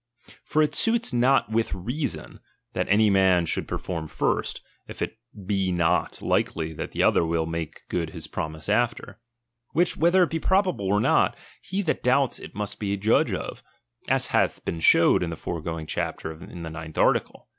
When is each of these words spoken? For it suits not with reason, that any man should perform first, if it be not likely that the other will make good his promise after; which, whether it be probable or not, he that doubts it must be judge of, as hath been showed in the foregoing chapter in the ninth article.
For 0.43 0.63
it 0.63 0.73
suits 0.73 1.13
not 1.13 1.51
with 1.51 1.75
reason, 1.75 2.39
that 2.73 2.89
any 2.89 3.11
man 3.11 3.45
should 3.45 3.67
perform 3.67 4.07
first, 4.07 4.61
if 4.87 4.99
it 4.99 5.19
be 5.45 5.71
not 5.71 6.23
likely 6.23 6.73
that 6.73 6.91
the 6.91 7.03
other 7.03 7.23
will 7.23 7.45
make 7.45 7.87
good 7.87 8.09
his 8.09 8.25
promise 8.25 8.67
after; 8.67 9.19
which, 9.73 9.95
whether 9.97 10.23
it 10.23 10.31
be 10.31 10.39
probable 10.39 10.87
or 10.87 10.99
not, 10.99 11.37
he 11.61 11.83
that 11.83 12.01
doubts 12.01 12.39
it 12.39 12.55
must 12.55 12.79
be 12.79 12.97
judge 12.97 13.31
of, 13.31 13.61
as 14.09 14.25
hath 14.33 14.65
been 14.65 14.79
showed 14.79 15.21
in 15.21 15.29
the 15.29 15.35
foregoing 15.35 15.85
chapter 15.85 16.31
in 16.31 16.63
the 16.63 16.71
ninth 16.71 16.97
article. 16.97 17.47